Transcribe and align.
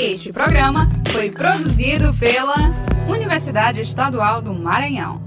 Este 0.00 0.32
programa 0.32 0.88
foi 1.08 1.28
produzido 1.28 2.14
pela 2.14 2.54
Universidade 3.08 3.80
Estadual 3.80 4.40
do 4.40 4.54
Maranhão. 4.54 5.20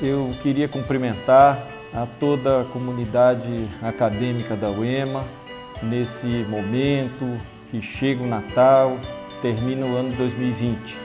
Eu 0.00 0.30
queria 0.42 0.66
cumprimentar 0.68 1.62
a 1.92 2.06
toda 2.06 2.62
a 2.62 2.64
comunidade 2.64 3.68
acadêmica 3.82 4.56
da 4.56 4.70
UEMA 4.70 5.22
nesse 5.82 6.46
momento 6.48 7.38
que 7.70 7.82
chega 7.82 8.22
o 8.22 8.26
Natal, 8.26 8.98
termina 9.42 9.84
o 9.84 9.94
ano 9.94 10.10
2020. 10.12 10.96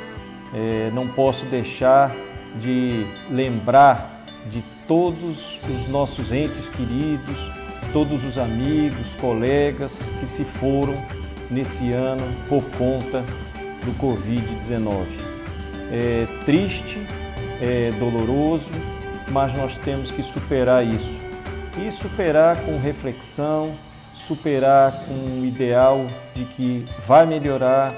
É, 0.53 0.89
não 0.93 1.05
posso 1.09 1.45
deixar 1.47 2.15
de 2.61 3.05
lembrar 3.29 4.23
de 4.49 4.63
todos 4.87 5.59
os 5.67 5.89
nossos 5.89 6.31
entes 6.31 6.69
queridos, 6.69 7.64
todos 7.95 8.25
os 8.25 8.37
amigos, 8.37 9.15
colegas 9.15 10.01
que 10.19 10.27
se 10.27 10.43
foram 10.43 11.01
nesse 11.49 11.93
ano 11.93 12.25
por 12.49 12.61
conta 12.71 13.23
do 13.85 13.93
Covid-19. 13.93 15.05
É 15.93 16.27
triste, 16.43 16.99
é 17.61 17.91
doloroso, 17.97 18.69
mas 19.31 19.55
nós 19.55 19.77
temos 19.77 20.11
que 20.11 20.21
superar 20.21 20.85
isso. 20.85 21.21
E 21.77 21.89
superar 21.89 22.57
com 22.65 22.77
reflexão, 22.77 23.73
superar 24.13 24.91
com 25.05 25.39
o 25.39 25.45
ideal 25.45 26.05
de 26.33 26.43
que 26.43 26.85
vai 27.07 27.25
melhorar, 27.25 27.95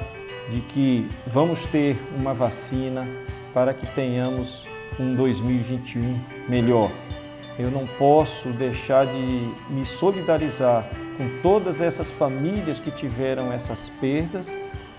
de 0.51 0.61
que 0.61 1.09
vamos 1.25 1.65
ter 1.65 1.97
uma 2.15 2.35
vacina 2.35 3.03
para 3.51 3.73
que 3.73 3.87
tenhamos 3.95 4.63
um 4.99 5.15
2021 5.15 6.19
melhor. 6.47 6.91
Eu 7.57 7.71
não 7.71 7.87
posso 7.87 8.49
deixar 8.49 9.05
de 9.05 9.51
me 9.69 9.85
solidarizar 9.85 10.87
com 11.17 11.27
todas 11.41 11.81
essas 11.81 12.11
famílias 12.11 12.79
que 12.79 12.91
tiveram 12.91 13.51
essas 13.51 13.89
perdas, 13.99 14.55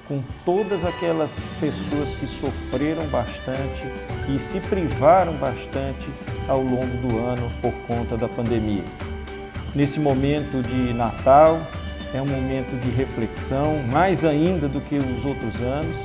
com 0.08 0.20
todas 0.44 0.84
aquelas 0.84 1.52
pessoas 1.60 2.14
que 2.14 2.26
sofreram 2.26 3.06
bastante 3.06 3.82
e 4.28 4.38
se 4.38 4.58
privaram 4.60 5.34
bastante 5.34 6.08
ao 6.48 6.60
longo 6.60 6.96
do 7.06 7.18
ano 7.18 7.50
por 7.62 7.72
conta 7.86 8.16
da 8.16 8.26
pandemia. 8.26 8.84
Nesse 9.74 10.00
momento 10.00 10.62
de 10.62 10.92
Natal, 10.94 11.60
é 12.12 12.22
um 12.22 12.26
momento 12.26 12.74
de 12.80 12.90
reflexão, 12.90 13.82
mais 13.92 14.24
ainda 14.24 14.66
do 14.66 14.80
que 14.80 14.96
os 14.96 15.24
outros 15.24 15.60
anos, 15.60 15.96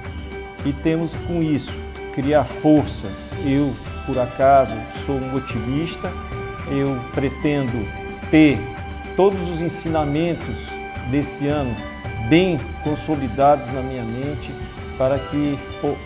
e 0.65 0.73
temos 0.73 1.13
com 1.13 1.41
isso 1.41 1.71
criar 2.13 2.43
forças. 2.43 3.31
Eu, 3.45 3.73
por 4.05 4.19
acaso, 4.19 4.73
sou 5.05 5.15
um 5.15 5.35
otimista, 5.35 6.11
eu 6.69 6.99
pretendo 7.13 7.87
ter 8.29 8.59
todos 9.15 9.39
os 9.49 9.61
ensinamentos 9.61 10.55
desse 11.09 11.47
ano 11.47 11.75
bem 12.29 12.59
consolidados 12.83 13.71
na 13.73 13.81
minha 13.81 14.03
mente 14.03 14.51
para 14.97 15.17
que 15.17 15.57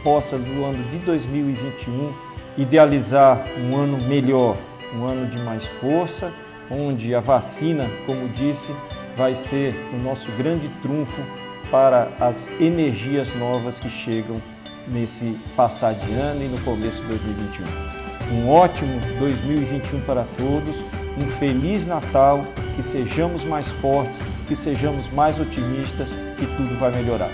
possa, 0.04 0.38
no 0.38 0.66
ano 0.66 0.84
de 0.92 0.98
2021, 1.00 2.14
idealizar 2.58 3.46
um 3.60 3.76
ano 3.78 4.04
melhor, 4.08 4.58
um 4.96 5.06
ano 5.06 5.28
de 5.28 5.38
mais 5.40 5.66
força, 5.66 6.34
onde 6.70 7.14
a 7.14 7.20
vacina, 7.20 7.88
como 8.06 8.28
disse, 8.30 8.74
vai 9.16 9.36
ser 9.36 9.76
o 9.94 9.98
nosso 9.98 10.32
grande 10.32 10.68
trunfo 10.82 11.22
para 11.70 12.10
as 12.20 12.50
energias 12.60 13.34
novas 13.36 13.80
que 13.80 13.90
chegam 13.90 14.42
nesse 14.88 15.38
passar 15.56 15.94
de 15.94 16.14
ano 16.14 16.44
e 16.44 16.48
no 16.48 16.60
começo 16.62 17.02
de 17.02 17.08
2021. 17.10 18.07
Um 18.30 18.50
ótimo 18.50 19.00
2021 19.20 20.02
para 20.02 20.26
todos, 20.38 20.76
um 21.18 21.28
feliz 21.30 21.88
Natal, 21.88 22.44
que 22.76 22.84
sejamos 22.84 23.46
mais 23.46 23.70
fortes, 23.70 24.20
que 24.48 24.56
sejamos 24.56 25.10
mais 25.14 25.40
otimistas, 25.40 26.10
que 26.38 26.46
tudo 26.58 26.78
vai 26.78 26.92
melhorar. 26.92 27.32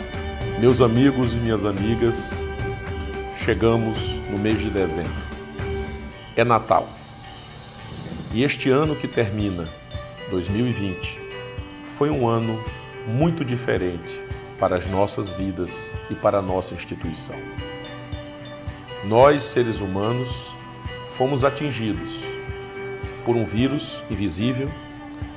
Meus 0.60 0.82
amigos 0.82 1.34
e 1.34 1.38
minhas 1.38 1.66
amigas, 1.66 2.44
chegamos 3.38 4.16
no 4.30 4.38
mês 4.38 4.62
de 4.62 4.70
dezembro. 4.70 5.12
É 6.36 6.44
Natal. 6.44 6.88
E 8.32 8.44
este 8.44 8.70
ano 8.70 8.96
que 8.96 9.08
termina, 9.08 9.68
2020, 10.30 11.20
foi 11.98 12.12
um 12.12 12.28
ano 12.28 12.64
muito 13.08 13.44
diferente 13.44 14.22
para 14.60 14.78
as 14.78 14.86
nossas 14.86 15.32
vidas 15.32 15.90
e 16.12 16.14
para 16.14 16.38
a 16.38 16.42
nossa 16.42 16.76
instituição. 16.76 17.36
Nós, 19.04 19.44
seres 19.44 19.82
humanos, 19.82 20.53
fomos 21.18 21.44
atingidos 21.44 22.24
por 23.26 23.36
um 23.36 23.46
vírus 23.46 24.04
invisível, 24.10 24.70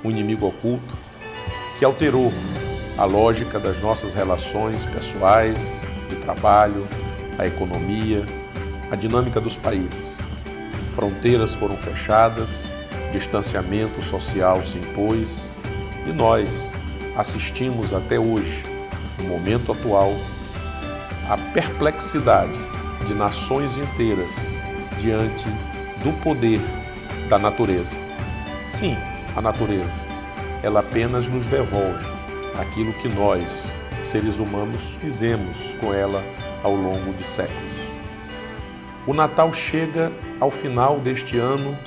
um 0.02 0.10
inimigo 0.10 0.46
oculto, 0.46 0.94
que 1.78 1.84
alterou 1.84 2.32
a 2.96 3.04
lógica 3.04 3.58
das 3.58 3.80
nossas 3.80 4.14
relações 4.14 4.86
pessoais, 4.86 5.80
de 6.08 6.16
trabalho, 6.16 6.86
a 7.38 7.46
economia, 7.46 8.24
a 8.90 8.96
dinâmica 8.96 9.40
dos 9.40 9.56
países. 9.56 10.18
Fronteiras 10.94 11.52
foram 11.52 11.76
fechadas, 11.76 12.68
distanciamento 13.12 14.00
social 14.02 14.62
se 14.62 14.78
impôs 14.78 15.50
e 16.06 16.12
nós 16.12 16.72
assistimos 17.16 17.92
até 17.92 18.18
hoje 18.18 18.64
no 19.18 19.28
momento 19.28 19.72
atual, 19.72 20.14
a 21.28 21.36
perplexidade 21.52 22.58
de 23.06 23.14
nações 23.14 23.76
inteiras 23.76 24.54
diante 24.98 25.46
do 26.02 26.12
poder 26.22 26.60
da 27.28 27.38
natureza. 27.38 27.96
Sim, 28.68 28.96
a 29.34 29.40
natureza, 29.40 29.98
ela 30.62 30.80
apenas 30.80 31.28
nos 31.28 31.46
devolve 31.46 32.04
aquilo 32.58 32.92
que 32.94 33.08
nós, 33.08 33.72
seres 34.00 34.38
humanos, 34.38 34.96
fizemos 35.00 35.74
com 35.80 35.92
ela 35.92 36.22
ao 36.62 36.74
longo 36.74 37.12
de 37.14 37.24
séculos. 37.24 37.74
O 39.06 39.14
Natal 39.14 39.52
chega 39.52 40.12
ao 40.40 40.50
final 40.50 40.98
deste 40.98 41.38
ano 41.38 41.78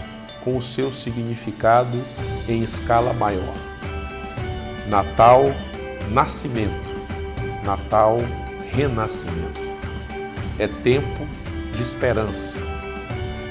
com 0.44 0.58
o 0.58 0.62
seu 0.62 0.92
significado 0.92 2.02
em 2.48 2.64
escala 2.64 3.14
maior. 3.14 3.56
Natal, 4.88 5.46
nascimento 6.10 6.90
Natal, 7.64 8.18
renascimento. 8.72 9.62
É 10.58 10.68
tempo 10.68 11.28
de 11.76 11.84
esperança. 11.84 12.60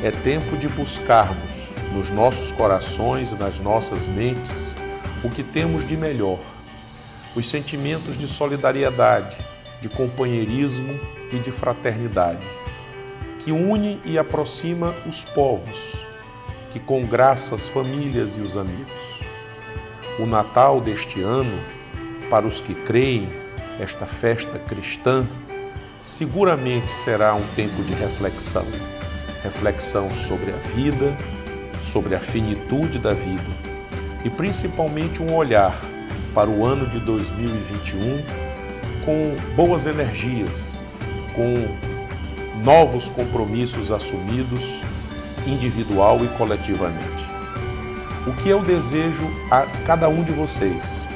É 0.01 0.13
tempo 0.13 0.57
de 0.57 0.69
buscarmos 0.69 1.73
nos 1.93 2.09
nossos 2.09 2.53
corações 2.53 3.33
e 3.33 3.35
nas 3.35 3.59
nossas 3.59 4.07
mentes 4.07 4.73
o 5.25 5.29
que 5.29 5.43
temos 5.43 5.89
de 5.89 5.97
melhor. 5.97 6.39
Os 7.35 7.51
sentimentos 7.51 8.17
de 8.17 8.29
solidariedade, 8.29 9.37
de 9.81 9.89
companheirismo 9.89 10.99
e 11.33 11.41
de 11.41 11.51
fraternidade, 11.51 12.47
que 13.41 13.51
une 13.51 14.01
e 14.05 14.17
aproxima 14.17 14.95
os 15.05 15.25
povos, 15.25 15.77
que 16.71 16.79
congraça 16.79 17.57
as 17.57 17.67
famílias 17.67 18.37
e 18.37 18.41
os 18.41 18.57
amigos. 18.57 19.21
O 20.21 20.27
Natal 20.27 20.81
deste 20.81 21.21
ano, 21.23 21.59
para 22.31 22.47
os 22.47 22.61
que 22.61 22.73
creem, 22.73 23.29
esta 23.81 24.07
festa 24.07 24.61
cristã, 24.61 25.27
seguramente 26.01 26.93
será 26.93 27.35
um 27.35 27.47
tempo 27.57 27.83
de 27.83 27.95
reflexão. 27.95 28.67
Reflexão 29.49 30.11
sobre 30.11 30.51
a 30.51 30.57
vida, 30.75 31.17
sobre 31.83 32.15
a 32.15 32.21
finitude 32.21 32.99
da 32.99 33.15
vida 33.15 33.51
e 34.23 34.29
principalmente 34.29 35.23
um 35.23 35.35
olhar 35.35 35.75
para 36.35 36.51
o 36.51 36.67
ano 36.67 36.87
de 36.87 37.01
2021 37.01 38.23
com 39.07 39.35
boas 39.57 39.87
energias, 39.87 40.83
com 41.35 41.67
novos 42.63 43.09
compromissos 43.09 43.91
assumidos 43.91 44.83
individual 45.47 46.23
e 46.23 46.29
coletivamente. 46.37 47.25
O 48.27 48.35
que 48.35 48.51
eu 48.51 48.61
desejo 48.61 49.27
a 49.51 49.63
cada 49.87 50.11
um 50.11 50.23
de 50.23 50.33
vocês 50.33 51.07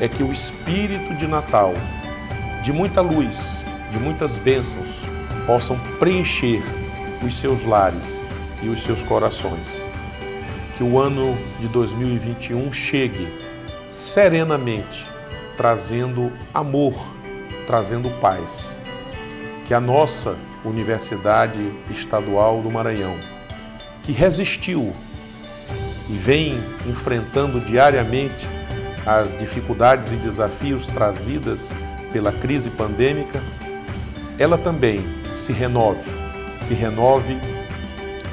é 0.00 0.08
que 0.08 0.22
o 0.22 0.32
espírito 0.32 1.14
de 1.16 1.26
Natal, 1.26 1.74
de 2.64 2.72
muita 2.72 3.02
luz, 3.02 3.62
de 3.92 3.98
muitas 3.98 4.38
bênçãos, 4.38 4.88
possam 5.46 5.78
preencher 5.98 6.62
os 7.22 7.36
seus 7.36 7.64
lares 7.64 8.20
e 8.62 8.68
os 8.68 8.82
seus 8.82 9.02
corações. 9.02 9.66
Que 10.76 10.84
o 10.84 10.98
ano 10.98 11.36
de 11.60 11.68
2021 11.68 12.72
chegue 12.72 13.28
serenamente, 13.90 15.04
trazendo 15.56 16.32
amor, 16.54 16.94
trazendo 17.66 18.10
paz. 18.20 18.78
Que 19.66 19.74
a 19.74 19.80
nossa 19.80 20.36
Universidade 20.64 21.72
Estadual 21.90 22.62
do 22.62 22.70
Maranhão, 22.70 23.16
que 24.04 24.12
resistiu 24.12 24.94
e 26.08 26.12
vem 26.12 26.58
enfrentando 26.86 27.60
diariamente 27.60 28.46
as 29.06 29.38
dificuldades 29.38 30.12
e 30.12 30.16
desafios 30.16 30.86
trazidas 30.86 31.72
pela 32.12 32.32
crise 32.32 32.70
pandêmica, 32.70 33.40
ela 34.38 34.56
também 34.56 35.04
se 35.36 35.52
renove, 35.52 36.10
se 36.58 36.74
renove 36.74 37.38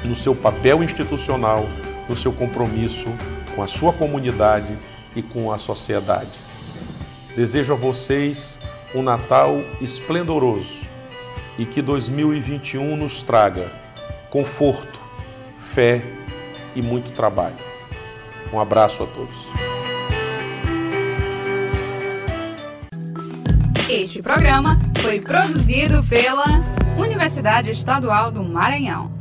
no 0.04 0.14
seu 0.14 0.34
papel 0.34 0.82
institucional, 0.82 1.66
no 2.08 2.16
seu 2.16 2.32
compromisso 2.32 3.08
com 3.54 3.62
a 3.62 3.66
sua 3.66 3.92
comunidade 3.92 4.76
e 5.16 5.22
com 5.22 5.50
a 5.50 5.58
sociedade. 5.58 6.38
Desejo 7.34 7.72
a 7.72 7.76
vocês 7.76 8.58
um 8.94 9.02
Natal 9.02 9.62
esplendoroso 9.80 10.78
e 11.58 11.64
que 11.64 11.80
2021 11.80 12.96
nos 12.96 13.22
traga 13.22 13.70
conforto, 14.30 15.00
fé 15.58 16.02
e 16.74 16.82
muito 16.82 17.12
trabalho. 17.12 17.56
Um 18.52 18.60
abraço 18.60 19.02
a 19.02 19.06
todos. 19.06 19.48
Este 23.88 24.20
programa 24.20 24.78
foi 25.00 25.20
produzido 25.20 26.02
pela 26.04 26.75
Universidade 26.96 27.70
Estadual 27.70 28.30
do 28.32 28.42
Maranhão. 28.42 29.15